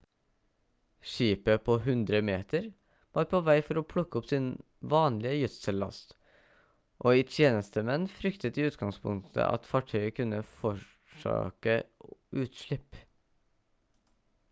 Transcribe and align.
skipet 1.09 1.63
på 1.65 1.73
100-meter 1.87 2.63
var 3.17 3.25
på 3.33 3.41
vei 3.49 3.53
for 3.65 3.79
å 3.81 3.83
plukke 3.91 4.17
opp 4.21 4.29
sin 4.31 4.47
vanlige 4.93 5.35
gjødsellast 5.39 6.15
og 7.09 7.19
i 7.19 7.25
tjenestemenn 7.35 8.07
fryktet 8.15 8.57
i 8.63 8.65
utgangspunktet 8.71 9.41
at 9.45 9.69
fartøyet 9.73 10.17
kunne 10.21 10.39
forårsake 10.63 11.77
utslipp 12.47 12.99